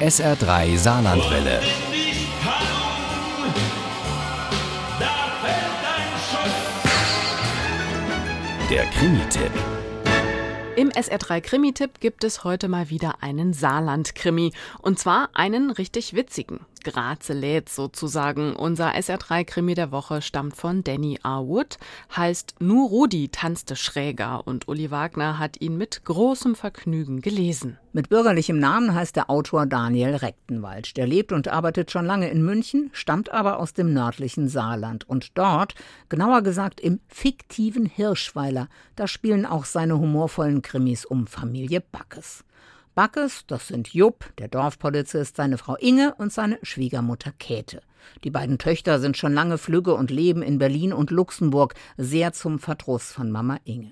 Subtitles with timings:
[0.00, 1.60] SR3 Saarlandwelle.
[8.68, 9.52] Der Krimi-Tipp.
[10.74, 14.52] Im SR3 Krimi-Tipp gibt es heute mal wieder einen Saarland-Krimi.
[14.82, 16.66] Und zwar einen richtig witzigen.
[16.84, 18.54] Graze lädt sozusagen.
[18.54, 21.48] Unser SR3-Krimi der Woche stammt von Danny R.
[21.48, 21.78] Wood,
[22.14, 27.78] heißt Nur Rudi tanzte schräger und Uli Wagner hat ihn mit großem Vergnügen gelesen.
[27.92, 30.96] Mit bürgerlichem Namen heißt der Autor Daniel Rechtenwald.
[30.96, 35.08] Der lebt und arbeitet schon lange in München, stammt aber aus dem nördlichen Saarland.
[35.08, 35.74] Und dort,
[36.08, 42.44] genauer gesagt im fiktiven Hirschweiler, da spielen auch seine humorvollen Krimis um Familie Backes.
[42.94, 47.80] Backes, das sind Jupp, der Dorfpolizist, seine Frau Inge und seine Schwiegermutter Käthe.
[48.22, 52.58] Die beiden Töchter sind schon lange flügge und leben in Berlin und Luxemburg, sehr zum
[52.58, 53.90] Verdruss von Mama Inge.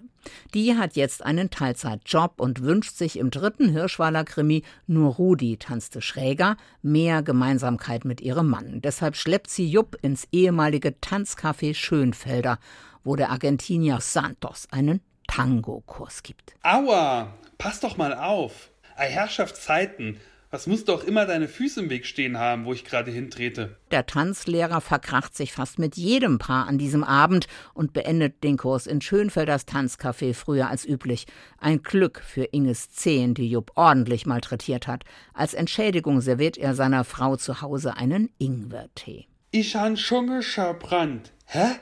[0.55, 6.01] Die hat jetzt einen Teilzeitjob und wünscht sich im dritten Hirschwaler Krimi Nur Rudi tanzte
[6.01, 8.81] schräger mehr Gemeinsamkeit mit ihrem Mann.
[8.83, 12.59] Deshalb schleppt sie Jupp ins ehemalige Tanzcafé Schönfelder,
[13.03, 16.55] wo der Argentinier Santos einen Tango-Kurs gibt.
[16.63, 18.72] Aua, pass doch mal auf.
[18.97, 20.19] Ei Herrschaftszeiten,
[20.53, 23.75] was muss doch immer deine Füße im Weg stehen haben, wo ich gerade hintrete?
[23.91, 28.87] Der Tanzlehrer verkracht sich fast mit jedem Paar an diesem Abend und beendet den Kurs
[28.87, 31.27] in Schönfelders Tanzcafé früher als üblich.
[31.57, 35.05] Ein Glück für Inges Zehen, die Jupp ordentlich malträtiert hat.
[35.33, 39.27] Als Entschädigung serviert er seiner Frau zu Hause einen Ingwertee.
[39.53, 41.33] Ich han schon verbrannt.
[41.47, 41.77] Hä?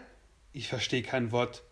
[0.52, 1.64] Ich verstehe kein Wort.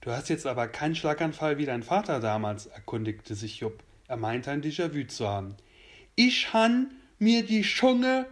[0.00, 3.82] Du hast jetzt aber keinen Schlaganfall wie dein Vater damals, erkundigte sich Jupp.
[4.08, 5.54] Er meinte ein Déjà-vu zu haben.
[6.16, 8.26] Ich han mir die Schunge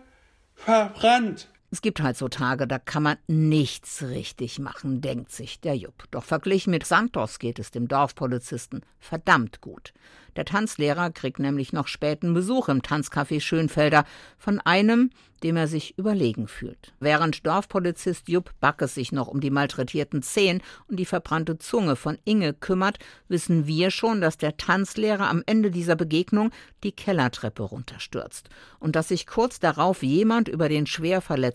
[0.55, 1.49] verbrannt.
[1.71, 6.05] Es gibt halt so Tage, da kann man nichts richtig machen, denkt sich der Jupp.
[6.11, 9.93] Doch verglichen mit Santos geht es dem Dorfpolizisten verdammt gut.
[10.37, 14.05] Der Tanzlehrer kriegt nämlich noch späten Besuch im Tanzcafé Schönfelder
[14.39, 15.11] von einem,
[15.43, 16.95] dem er sich überlegen fühlt.
[17.01, 22.19] Während Dorfpolizist Jupp Backes sich noch um die malträtierten Zehen und die verbrannte Zunge von
[22.25, 26.51] Inge kümmert, wissen wir schon, dass der Tanzlehrer am Ende dieser Begegnung
[26.85, 30.87] die Kellertreppe runterstürzt und dass sich kurz darauf jemand über den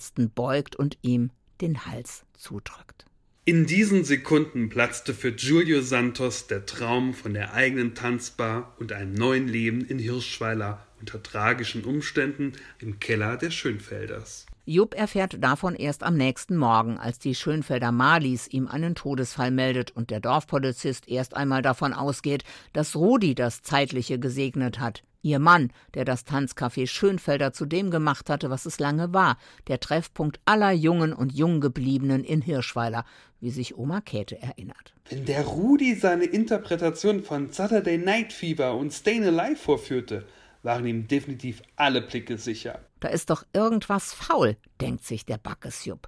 [0.02, 1.30] Schwerverletzten beugt und ihm
[1.62, 3.06] den Hals zudrückt.
[3.46, 9.14] In diesen Sekunden platzte für Giulio Santos der Traum von der eigenen Tanzbar und einem
[9.14, 14.46] neuen Leben in Hirschweiler unter tragischen Umständen im Keller der Schönfelders.
[14.66, 19.90] Jupp erfährt davon erst am nächsten Morgen, als die Schönfelder Malis ihm einen Todesfall meldet
[19.90, 25.04] und der Dorfpolizist erst einmal davon ausgeht, dass Rudi das Zeitliche gesegnet hat.
[25.22, 29.38] Ihr Mann, der das Tanzcafé Schönfelder zu dem gemacht hatte, was es lange war,
[29.68, 33.06] der Treffpunkt aller Jungen und Junggebliebenen in Hirschweiler,
[33.40, 34.94] wie sich Oma Käthe erinnert.
[35.10, 40.26] Wenn der Rudi seine Interpretation von Saturday Night Fever und Stayin' Alive vorführte,
[40.64, 42.80] waren ihm definitiv alle Blicke sicher.
[43.02, 46.08] Da ist doch irgendwas faul, denkt sich der Backesjupp.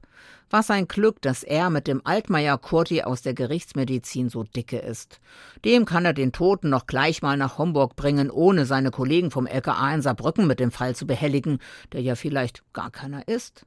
[0.52, 5.20] Was ein Glück, dass er mit dem Altmaier Kurti aus der Gerichtsmedizin so dicke ist.
[5.66, 9.48] Dem kann er den Toten noch gleich mal nach Homburg bringen, ohne seine Kollegen vom
[9.48, 11.58] LKA in Saarbrücken mit dem Fall zu behelligen,
[11.94, 13.66] der ja vielleicht gar keiner ist.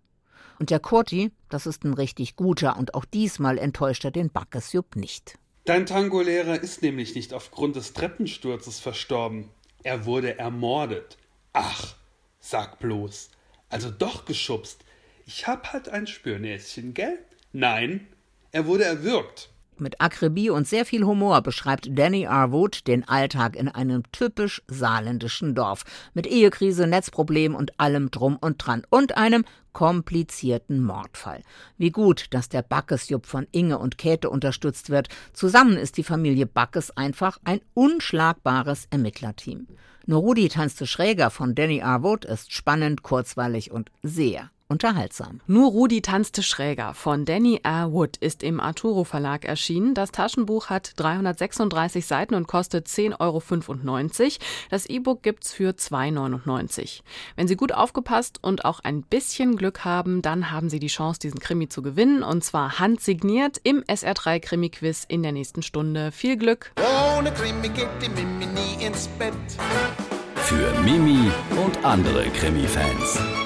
[0.61, 4.95] Und der Kurti, das ist ein richtig guter und auch diesmal enttäuscht er den Backesjupp
[4.95, 5.37] nicht.
[5.65, 9.51] Dein Tango-Lehrer ist nämlich nicht aufgrund des Treppensturzes verstorben.
[9.83, 11.19] Er wurde ermordet.
[11.53, 11.96] Ach,
[12.49, 13.31] Sag bloß.
[13.71, 14.85] Also doch geschubst.
[15.27, 17.19] Ich hab halt ein Spürnäschen, gell?
[17.53, 18.07] Nein,
[18.53, 19.49] er wurde erwürgt.
[19.79, 22.51] Mit Akribie und sehr viel Humor beschreibt Danny R.
[22.51, 25.85] Wood den Alltag in einem typisch saarländischen Dorf.
[26.15, 28.85] Mit Ehekrise, Netzproblem und allem drum und dran.
[28.89, 29.45] Und einem
[29.75, 31.43] komplizierten Mordfall.
[31.77, 35.09] Wie gut, dass der Backesjupp von Inge und Käthe unterstützt wird.
[35.35, 39.67] Zusammen ist die Familie Backes einfach ein unschlagbares Ermittlerteam.
[40.07, 42.03] Nur Rudi tanzte schräger von Danny R.
[42.03, 45.41] Wood ist spannend, kurzweilig und sehr unterhaltsam.
[45.47, 47.93] Nur Rudi tanzte schräger von Danny R.
[47.93, 49.95] Wood ist im Arturo Verlag erschienen.
[49.95, 54.33] Das Taschenbuch hat 336 Seiten und kostet 10,95 Euro.
[54.71, 56.89] Das E-Book gibt's für 2,99 Euro.
[57.37, 61.21] Wenn Sie gut aufgepasst und auch ein bisschen Glück haben, dann haben Sie die Chance,
[61.21, 66.13] diesen Krimi zu gewinnen und zwar handsigniert im SR3 Krimi Quiz in der nächsten Stunde.
[66.13, 66.73] Viel Glück!
[67.17, 69.35] Ohne Krimi geht die Mimi nie ins Bett.
[70.37, 73.46] Für Mimi und andere Krimi-Fans.